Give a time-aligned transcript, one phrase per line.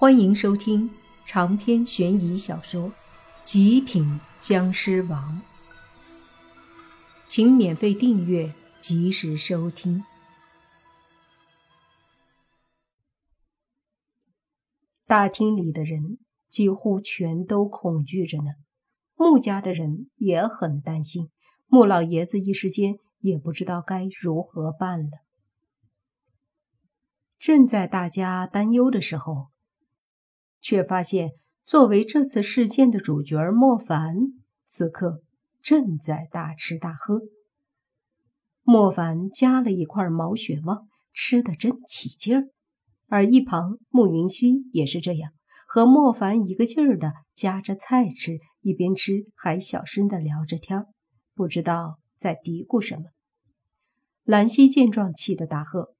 [0.00, 0.88] 欢迎收听
[1.26, 2.88] 长篇悬疑小说
[3.42, 5.42] 《极品僵尸王》，
[7.26, 10.04] 请免费订阅，及时收听。
[15.04, 16.18] 大厅里的人
[16.48, 18.52] 几乎全都恐惧着呢，
[19.16, 21.28] 穆家的人也很担心。
[21.66, 25.24] 穆老爷子一时间也不知道该如何办了。
[27.36, 29.48] 正在大家担忧的时候。
[30.60, 31.30] 却发现，
[31.64, 34.14] 作为这次事件的主角莫凡，
[34.66, 35.22] 此刻
[35.62, 37.20] 正在大吃大喝。
[38.62, 42.48] 莫凡夹了一块毛血旺，吃的真起劲儿。
[43.06, 45.32] 而一旁慕云溪也是这样，
[45.66, 50.84] 和莫凡一个劲儿的夹着菜吃，一边吃还小声的聊着天，
[51.34, 53.04] 不知道在嘀咕什么。
[54.24, 55.94] 兰溪见状，气得大喝：“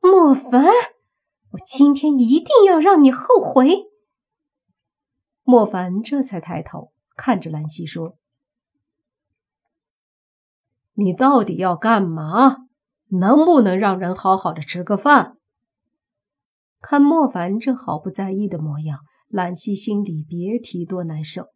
[0.00, 0.64] 莫凡！”
[1.52, 3.86] 我今天一定要让你后悔！
[5.42, 8.16] 莫凡这才抬头看着兰溪说
[10.94, 12.68] ：“你到底要干嘛？
[13.08, 15.38] 能不能让人好好的吃个饭？”
[16.80, 21.46] 看莫凡这毫不在意的模样，兰溪心里别提多难受。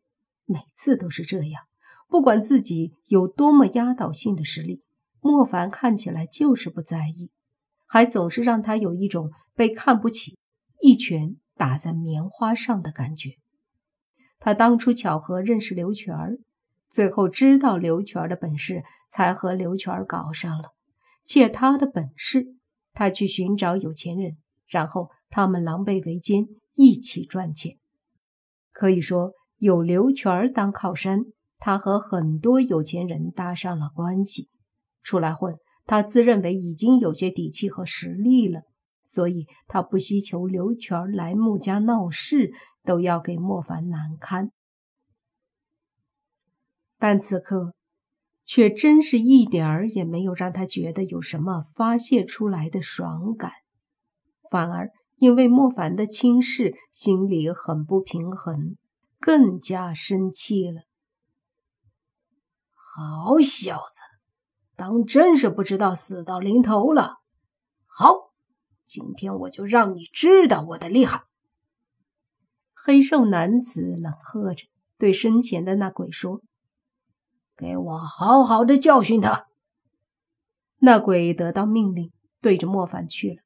[0.44, 1.62] 每次都是这样，
[2.08, 4.82] 不管自己有多么压倒性的实力，
[5.20, 7.30] 莫凡看起来就是不在意。
[7.86, 10.36] 还总是让他有一种被看不起、
[10.80, 13.30] 一拳打在棉花上的感觉。
[14.38, 16.38] 他当初巧合认识刘全儿，
[16.90, 20.70] 最后知道刘全儿的本事，才和刘全儿搞上了。
[21.24, 22.56] 借他的本事，
[22.92, 27.78] 他去寻找有钱人，然后他们狼狈为奸，一起赚钱。
[28.70, 31.20] 可以说，有刘全儿当靠山，
[31.58, 34.50] 他和很多有钱人搭上了关系，
[35.02, 35.54] 出来混。
[35.86, 38.62] 他自认为已经有些底气和实力了，
[39.04, 44.50] 所以他不惜求刘全来穆家闹事，都要给莫凡难堪。
[46.98, 47.74] 但此刻，
[48.44, 53.52] 却真是一点儿也没有让他觉得有什么发泄出来的爽感，
[54.50, 58.76] 反而因为莫凡的轻视，心里很不平衡，
[59.20, 60.82] 更加生气了。
[62.72, 64.13] 好小子！
[64.76, 67.18] 当真是不知道死到临头了。
[67.86, 68.32] 好，
[68.84, 71.24] 今天我就让你知道我的厉害。
[72.72, 74.66] 黑瘦男子冷喝着，
[74.98, 76.42] 对身前的那鬼说
[77.56, 79.46] ：“给我好好的教训他。”
[80.80, 82.12] 那鬼得到命令，
[82.42, 83.36] 对着莫凡去了。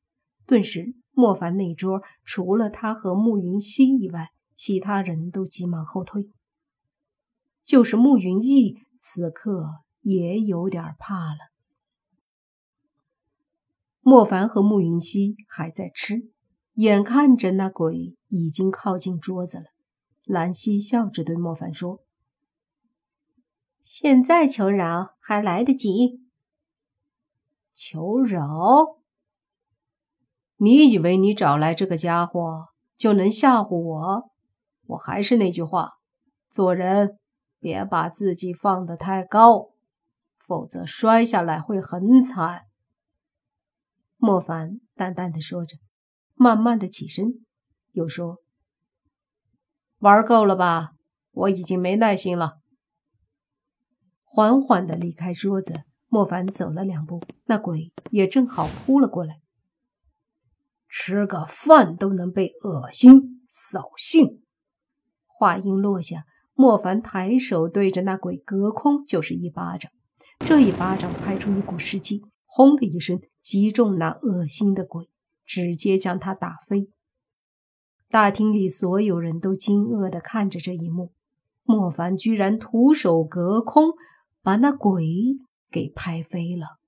[0.45, 6.31] 顿时，莫凡那桌除了他和慕云溪以外，其他人都急忙后退。
[7.65, 9.85] 就是慕云逸，此刻。
[10.03, 11.51] 也有点怕了。
[14.01, 16.31] 莫凡和慕云溪还在吃，
[16.75, 19.65] 眼看着那鬼已经靠近桌子了。
[20.25, 22.03] 兰溪笑着对莫凡说
[23.83, 26.21] ：“现在求饶还来得及。”
[27.75, 28.99] 求饶？
[30.57, 34.31] 你以为你找来这个家伙就能吓唬我？
[34.87, 35.93] 我还是那句话，
[36.51, 37.19] 做人
[37.61, 39.71] 别把自己放得太高。
[40.49, 42.63] 否则摔下来会很惨。”
[44.17, 45.77] 莫凡淡淡的说着，
[46.35, 47.47] 慢慢的起身，
[47.93, 48.39] 又说
[49.99, 50.95] ：“玩够了吧？
[51.31, 52.59] 我已经没耐心了。”
[54.25, 59.41] 缓缓的离开桌子，莫凡走了两步，那鬼也正好扑了过来。
[60.89, 64.43] 吃个饭都能被恶心，扫兴。
[65.27, 69.93] 话音落下，莫凡抬手对着那鬼隔空就是一巴掌。
[70.45, 75.09] 这一巴掌拍出一股湿气，轰的一声击中那恶心的鬼，
[75.45, 76.89] 直接将他打飞。
[78.09, 81.13] 大厅里所有人都惊愕地看着这一幕，
[81.65, 83.93] 莫凡居然徒手隔空
[84.43, 85.05] 把那鬼
[85.71, 86.79] 给拍飞了，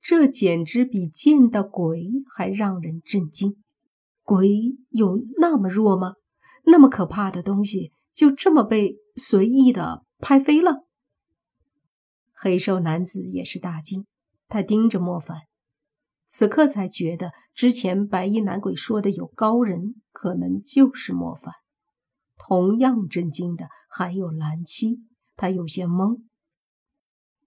[0.00, 3.56] 这简直比见到鬼还让人震惊。
[4.24, 6.14] 鬼有那么弱吗？
[6.64, 10.85] 那么可怕的东西就这么被随意的拍飞了？
[12.38, 14.04] 黑瘦男子也是大惊，
[14.46, 15.38] 他盯着莫凡，
[16.28, 21.54] 此刻才觉得之前白衣男鬼说的有高人，可能就是莫凡。
[22.36, 25.00] 同样震惊的还有蓝七，
[25.34, 26.20] 他有些懵。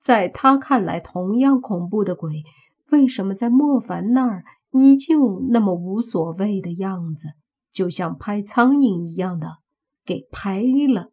[0.01, 2.41] 在他看来，同样恐怖的鬼，
[2.87, 7.33] 为什么在莫凡那儿依旧那么无所谓的样子，
[7.71, 9.59] 就像拍苍蝇一样的
[10.03, 11.11] 给拍了？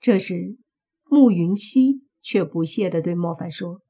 [0.00, 0.56] 这时。
[1.12, 3.82] 慕云溪却不屑地对莫凡说：“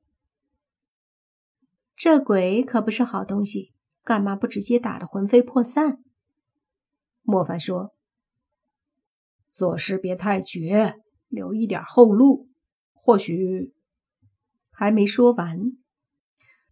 [1.95, 3.73] 这鬼可不是好东西，
[4.03, 6.03] 干嘛不直接打得魂飞魄散？
[7.23, 7.95] 莫凡说
[9.49, 10.97] ：“做事别太绝，
[11.29, 12.49] 留一点后路。
[12.93, 13.73] 或许……”
[14.73, 15.57] 还没说完，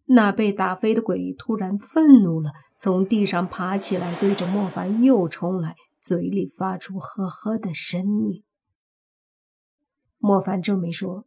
[0.03, 8.43] 那被打飞的鬼突然愤怒了，从地上爬起来，对着莫凡又冲来，嘴里发出呵呵的声音。
[10.21, 11.25] 莫凡皱眉说：“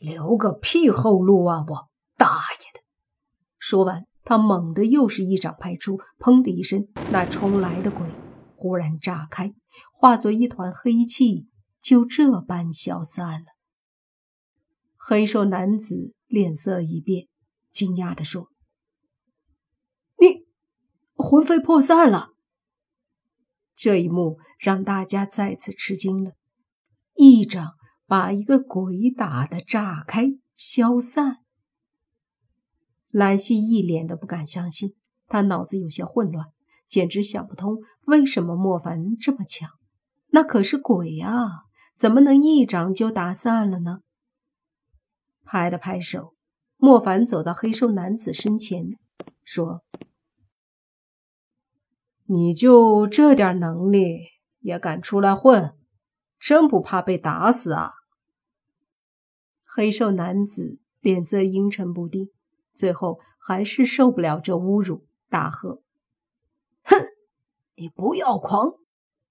[0.00, 1.62] 留个屁后路啊！
[1.68, 2.26] 我大
[2.58, 2.80] 爷的！”
[3.60, 8.06] 说完，他猛地又是一掌拍出，砰的一声，那冲来的鬼
[8.56, 9.54] 忽然炸开，
[9.92, 11.48] 化作一团黑气，
[11.82, 13.46] 就这般消散了。
[14.96, 17.28] 黑瘦男子脸色一变，
[17.70, 18.48] 惊讶地说
[20.18, 20.46] ：“你
[21.14, 22.30] 魂飞魄散了！”
[23.76, 26.32] 这一幕让大家再次吃惊了，
[27.16, 27.74] 一掌
[28.12, 31.38] 把一个鬼打得炸开消散。
[33.08, 34.94] 兰溪一脸的不敢相信，
[35.28, 36.48] 他脑子有些混乱，
[36.86, 39.70] 简直想不通为什么莫凡这么强。
[40.26, 41.62] 那可是鬼啊，
[41.96, 44.00] 怎么能一掌就打散了呢？
[45.42, 46.34] 拍了拍手，
[46.76, 48.98] 莫凡走到黑瘦男子身前，
[49.42, 49.82] 说
[52.28, 54.18] ：“你就这点能力，
[54.60, 55.74] 也敢出来混？
[56.38, 57.92] 真不怕被打死啊？”
[59.74, 62.28] 黑瘦男子脸色阴沉不定。
[62.74, 65.82] 最后还是受不了这侮辱，大喝
[66.84, 66.96] ：“哼，
[67.76, 68.74] 你不要狂！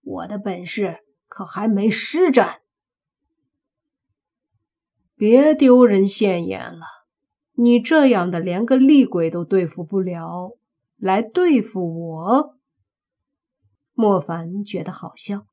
[0.01, 2.61] 我的本事可还没施展，
[5.15, 6.85] 别丢人现眼了！
[7.53, 10.57] 你这样的连个厉鬼都对付不了，
[10.97, 12.55] 来对付我？”
[13.93, 15.45] 莫凡觉得好笑，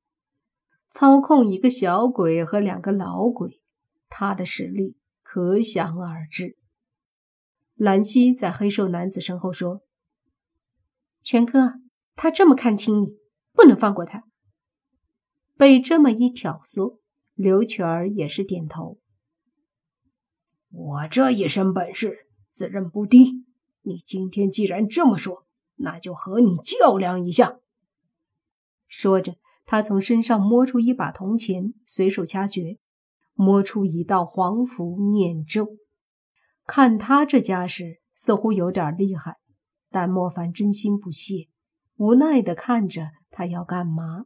[0.89, 3.61] 操控一个小鬼和两个老鬼，
[4.09, 6.57] 他的实力可想而知。
[7.75, 9.83] 兰溪在黑瘦男子身后说
[11.23, 11.75] ：“全哥，
[12.17, 13.17] 他这么看轻你，
[13.53, 14.25] 不能放过他。”
[15.57, 16.99] 被这么一挑唆，
[17.35, 18.99] 刘全儿也是点头
[20.71, 23.45] ：“我这一身本事，自认不低。
[23.83, 25.47] 你今天既然这么说，
[25.77, 27.59] 那就和你较量一下。”
[28.89, 32.79] 说着，他从身上摸出一把铜钱，随手掐诀，
[33.39, 35.77] 摸出一道黄符，念咒。
[36.67, 39.37] 看他这架势，似乎有点厉害，
[39.91, 41.47] 但莫凡真心不屑，
[41.99, 44.25] 无奈地看着他要干嘛。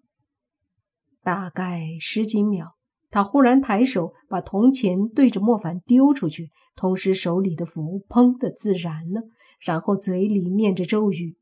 [1.23, 2.77] 大概十几秒，
[3.11, 9.25] 他忽然抬手把铜钱对着莫凡丢出去，同时手里的符砰的自燃了，
[9.61, 11.37] 然后嘴里念着咒语，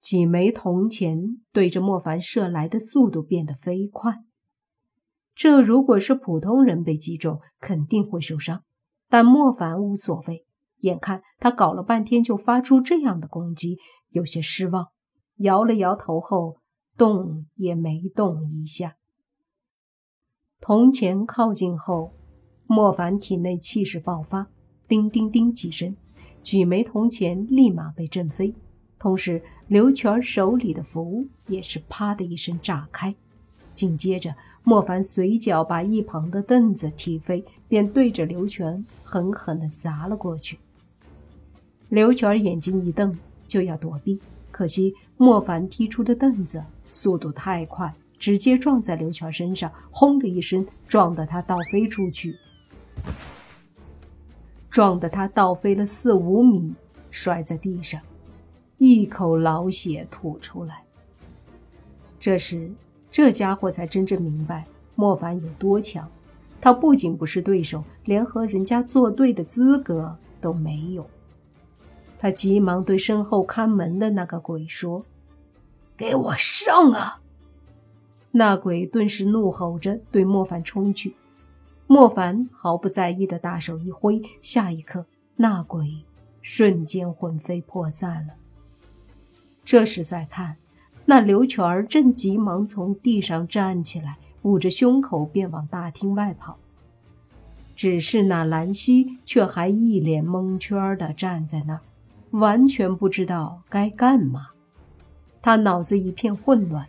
[0.00, 4.24] 几枚铜钱对着莫凡射来的速度变得飞快。
[5.42, 8.62] 这如果是普通人被击中，肯定会受伤。
[9.08, 10.46] 但莫凡无所谓，
[10.82, 13.76] 眼看他搞了半天就发出这样的攻击，
[14.10, 14.90] 有些失望，
[15.38, 16.58] 摇了摇头后
[16.96, 18.94] 动也没动一下。
[20.60, 22.12] 铜钱靠近后，
[22.68, 24.46] 莫凡体内气势爆发，
[24.86, 25.96] 叮叮叮几声，
[26.40, 28.54] 几枚铜钱立马被震飞，
[28.96, 33.16] 同时刘全手里的符也是啪的一声炸开。
[33.74, 40.58] 紧接着，莫凡随脚把一旁的凳子踢飞，便对着刘全狠狠地砸了过去。
[41.88, 44.18] 刘全眼睛一瞪，就要躲避，
[44.50, 52.36] 可惜莫凡踢出的凳子速度太快，直接撞在刘全身上，轰的一声，撞得他倒飞出去，
[54.70, 56.74] 撞得他倒飞了四五米，
[57.10, 58.00] 摔在地上，
[58.78, 60.82] 一口老血吐出来。
[62.20, 62.70] 这时。
[63.12, 64.64] 这家伙才真正明白
[64.94, 66.10] 莫凡有多强，
[66.62, 71.06] 他不仅不是对手，连和人家作对的资格都没有。
[72.18, 75.04] 他急忙对身后看门的那个鬼说
[75.94, 77.20] ：“给我上啊！”
[78.32, 81.14] 那鬼顿时怒吼着对莫凡冲去，
[81.86, 85.04] 莫凡毫不在意的大手一挥，下一刻
[85.36, 86.04] 那鬼
[86.40, 88.34] 瞬间魂飞魄散了。
[89.64, 90.56] 这时再看。
[91.12, 96.58] 那刘全儿正急忙从地上站起来，捂着胸口便往大厅外跑。
[97.76, 101.80] 只是那兰溪却还一脸蒙圈的站在那儿，
[102.30, 104.46] 完全不知道该干嘛。
[105.42, 106.88] 他脑子一片混乱，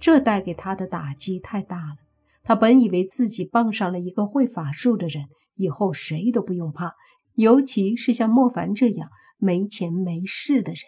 [0.00, 1.96] 这带给他的打击太大了。
[2.42, 6.94] 他本以为自己傍上了一个会法术的人，以后谁都不用怕，
[7.34, 10.80] 尤其是像莫凡这样没钱没势的人。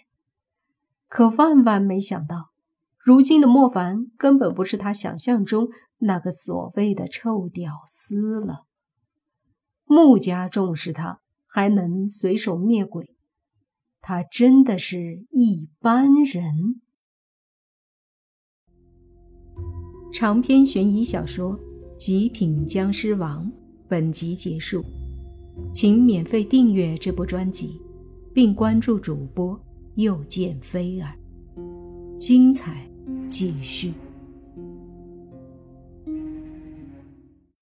[1.08, 2.52] 可万万没想到，
[3.04, 5.68] 如今的莫凡根本不是他想象中
[5.98, 8.64] 那个所谓的臭屌丝了。
[9.84, 13.14] 穆家重视他，还能随手灭鬼，
[14.00, 16.80] 他真的是一般人。
[20.10, 21.58] 长篇悬疑小说
[21.98, 23.44] 《极品僵尸王》
[23.86, 24.82] 本集结束，
[25.70, 27.78] 请免费订阅这部专辑，
[28.32, 29.60] 并关注主播
[29.96, 31.14] 又见菲儿，
[32.18, 32.88] 精彩
[33.28, 33.94] 继续。